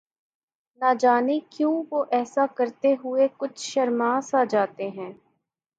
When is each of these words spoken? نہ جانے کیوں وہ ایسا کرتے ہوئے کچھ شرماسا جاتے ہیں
نہ 0.81 0.93
جانے 0.99 1.39
کیوں 1.49 1.73
وہ 1.91 2.03
ایسا 2.11 2.45
کرتے 2.55 2.93
ہوئے 3.03 3.27
کچھ 3.37 3.59
شرماسا 3.61 4.43
جاتے 4.49 4.89
ہیں 4.89 5.11